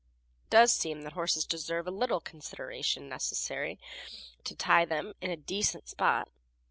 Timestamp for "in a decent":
5.21-5.87